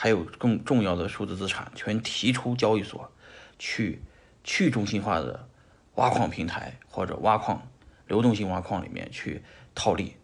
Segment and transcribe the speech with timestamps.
[0.00, 3.10] 还有更重要的数字资产，全提出交易所
[3.58, 4.00] 去
[4.44, 5.48] 去中心化的
[5.96, 7.68] 挖矿平台或者挖矿
[8.06, 9.42] 流动性挖矿里面去
[9.74, 10.14] 套利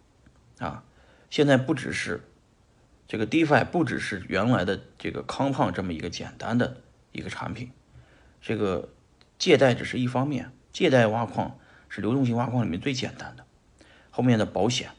[0.60, 0.84] 啊！
[1.28, 2.22] 现在不只是
[3.08, 6.80] 这个 DeFi，不只是原来的这个康胖这么一个简单的
[7.10, 7.72] 一个产品，
[8.40, 8.90] 这个
[9.38, 13.44] 借贷只是一方面，借贷挖矿是流动性挖矿里面最简单的，
[14.10, 14.90] 后面的保险，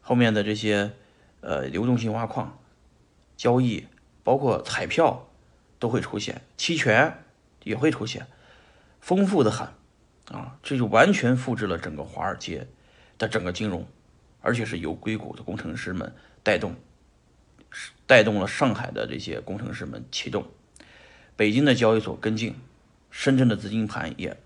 [0.00, 0.92] 后面的这些
[1.40, 2.56] 呃流动性挖矿。
[3.36, 3.86] 交易
[4.24, 5.28] 包括彩票
[5.78, 7.22] 都会出现，期权
[7.64, 8.26] 也会出现，
[9.00, 9.68] 丰富的很
[10.32, 10.58] 啊！
[10.62, 12.66] 这就完全复制了整个华尔街
[13.18, 13.86] 的整个金融，
[14.40, 16.74] 而且是由硅谷的工程师们带动，
[18.06, 20.46] 带动了上海的这些工程师们启动，
[21.36, 22.56] 北京的交易所跟进，
[23.10, 24.36] 深圳的资金盘也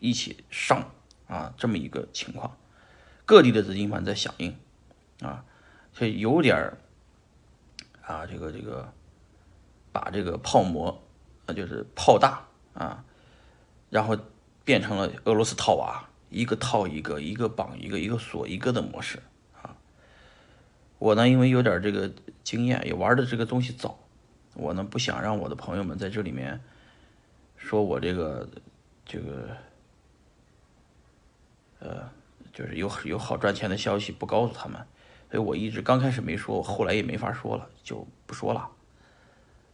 [0.00, 0.90] 一起上
[1.28, 1.54] 啊！
[1.56, 2.58] 这么一个情况，
[3.24, 4.56] 各地的资金盘在响应
[5.20, 5.44] 啊，
[5.94, 6.76] 所以有点儿。
[8.04, 8.92] 啊，这个这个，
[9.92, 11.02] 把这个泡沫
[11.46, 12.44] 啊，就是泡大
[12.74, 13.04] 啊，
[13.90, 14.18] 然后
[14.64, 19.20] 变成了俄罗斯套娃，一个套一个，一个绑一个，一个锁一个的模式
[19.54, 19.76] 啊。
[20.98, 22.10] 我呢，因为有点这个
[22.42, 23.98] 经验，也玩的这个东西早，
[24.54, 26.60] 我呢不想让我的朋友们在这里面
[27.56, 28.48] 说我这个
[29.04, 29.56] 这个，
[31.78, 32.10] 呃，
[32.52, 34.84] 就是有有好赚钱的消息不告诉他们。
[35.32, 38.68] 所以我一直刚开始没说，我后来也没法说了，就不说了。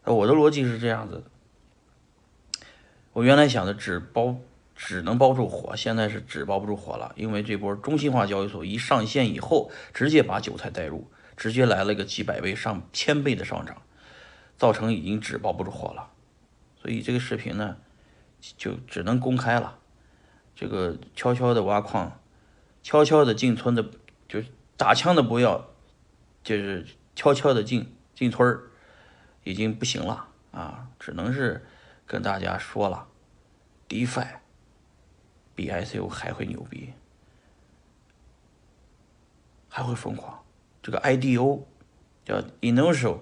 [0.04, 1.24] 我的逻辑是这样子：
[3.12, 4.36] 我原来想的纸包
[4.76, 13.82] 只能包住火，现在是纸包不住火了，因为这波中心化交易所一上线以后，直接把韭菜带入，直接来了个几百倍、上千倍的上涨，
[14.56, 16.12] 造成已经纸包不住火了。
[16.80, 17.78] 所以这个视频呢，
[18.56, 19.76] 就只能公开了。
[20.54, 22.20] 这个悄悄的挖矿，
[22.84, 23.84] 悄悄的进村的，
[24.28, 24.40] 就。
[24.78, 25.68] 打枪的不要，
[26.42, 28.70] 就是悄悄的进进村儿，
[29.42, 30.88] 已经不行了啊！
[30.98, 31.66] 只能是
[32.06, 33.08] 跟大家说了
[33.88, 34.38] ，DeFi
[35.54, 36.92] 比 ICO 还会牛逼，
[39.68, 40.44] 还会疯狂。
[40.80, 41.64] 这个 IDO
[42.24, 43.18] 叫 Initial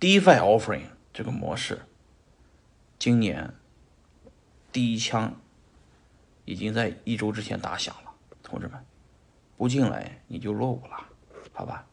[0.00, 1.82] DeFi Offering 这个模式，
[2.98, 3.54] 今年
[4.72, 5.38] 第一枪
[6.46, 8.82] 已经在一周之前打响了，同志们。
[9.56, 10.96] 不进来你就落伍了，
[11.52, 11.84] 好吧？